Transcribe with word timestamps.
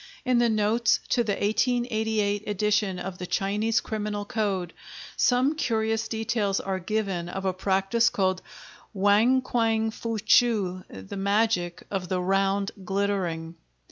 In 0.25 0.39
the 0.39 0.49
notes 0.49 0.99
to 1.09 1.23
the 1.23 1.33
1888 1.35 2.47
edition 2.47 2.97
of 2.97 3.19
the 3.19 3.27
Chinese 3.27 3.81
criminal 3.81 4.25
code, 4.25 4.73
some 5.15 5.53
curious 5.53 6.07
details 6.07 6.59
are 6.59 6.79
given 6.79 7.29
of 7.29 7.45
a 7.45 7.53
practice 7.53 8.09
called 8.09 8.41
Yuan 8.95 9.43
kuang 9.43 9.91
fuchou 9.91 10.83
(the 10.89 11.17
magic 11.17 11.83
of 11.91 12.09
the 12.09 12.19
round 12.19 12.71
glittering). 12.83 13.53